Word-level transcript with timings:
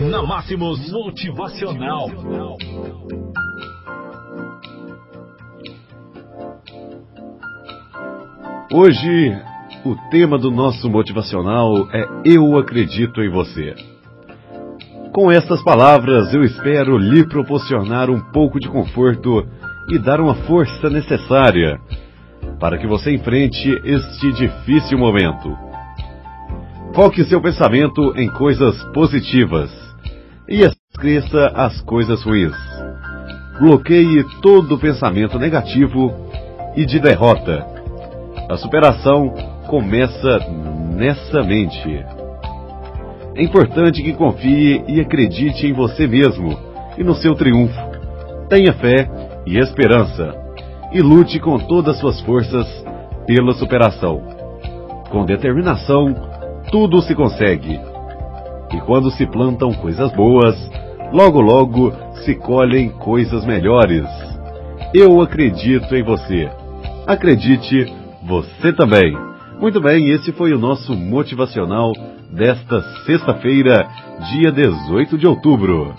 na 0.00 0.22
Máximos 0.22 0.90
Motivacional. 0.92 2.08
Hoje, 8.72 9.36
o 9.84 9.96
tema 10.10 10.38
do 10.38 10.50
nosso 10.52 10.88
motivacional 10.88 11.88
é 11.92 12.06
Eu 12.24 12.56
Acredito 12.56 13.20
em 13.22 13.30
Você. 13.30 13.74
Com 15.12 15.32
estas 15.32 15.62
palavras, 15.64 16.32
eu 16.32 16.44
espero 16.44 16.96
lhe 16.96 17.26
proporcionar 17.26 18.08
um 18.08 18.20
pouco 18.30 18.60
de 18.60 18.68
conforto 18.68 19.44
e 19.90 19.98
dar 19.98 20.20
uma 20.20 20.34
força 20.46 20.88
necessária 20.88 21.80
para 22.60 22.78
que 22.78 22.86
você 22.86 23.12
enfrente 23.12 23.68
este 23.84 24.32
difícil 24.32 24.96
momento. 24.96 25.56
Foque 26.94 27.24
seu 27.24 27.40
pensamento 27.40 28.12
em 28.16 28.28
coisas 28.28 28.80
positivas 28.92 29.87
e 30.48 30.62
esqueça 30.62 31.52
as 31.54 31.80
coisas 31.82 32.22
ruins. 32.22 32.56
Bloqueie 33.60 34.24
todo 34.40 34.78
pensamento 34.78 35.38
negativo 35.38 36.14
e 36.74 36.86
de 36.86 36.98
derrota. 36.98 37.66
A 38.48 38.56
superação 38.56 39.34
começa 39.66 40.38
nessa 40.94 41.42
mente. 41.42 42.04
É 43.34 43.42
importante 43.42 44.02
que 44.02 44.14
confie 44.14 44.82
e 44.88 45.00
acredite 45.00 45.66
em 45.66 45.72
você 45.72 46.06
mesmo 46.06 46.58
e 46.96 47.04
no 47.04 47.14
seu 47.14 47.34
triunfo. 47.34 47.78
Tenha 48.48 48.72
fé 48.72 49.08
e 49.46 49.58
esperança 49.58 50.34
e 50.92 51.02
lute 51.02 51.38
com 51.38 51.58
todas 51.58 51.96
as 51.96 52.00
suas 52.00 52.20
forças 52.22 52.66
pela 53.26 53.52
superação. 53.52 54.22
Com 55.10 55.24
determinação, 55.24 56.14
tudo 56.70 57.02
se 57.02 57.14
consegue. 57.14 57.87
E 58.72 58.80
quando 58.80 59.10
se 59.10 59.26
plantam 59.26 59.72
coisas 59.74 60.12
boas, 60.12 60.56
logo 61.12 61.40
logo 61.40 61.92
se 62.24 62.34
colhem 62.34 62.90
coisas 62.90 63.44
melhores. 63.44 64.06
Eu 64.94 65.20
acredito 65.20 65.94
em 65.94 66.02
você. 66.02 66.50
Acredite 67.06 67.92
você 68.22 68.72
também. 68.72 69.16
Muito 69.60 69.80
bem, 69.80 70.10
esse 70.10 70.32
foi 70.32 70.52
o 70.52 70.58
nosso 70.58 70.94
motivacional 70.94 71.92
desta 72.30 72.80
sexta-feira, 73.04 73.88
dia 74.30 74.52
18 74.52 75.18
de 75.18 75.26
outubro. 75.26 75.94